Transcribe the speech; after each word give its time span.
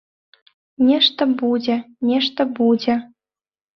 Нешта 0.87 1.27
будзе, 1.43 1.75
нешта 2.13 2.41
будзе. 2.61 2.93